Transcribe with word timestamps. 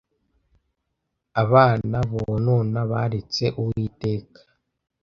abana 1.43 1.97
bonona 2.11 2.79
baretse 2.91 3.45
Uwiteka, 3.61 4.39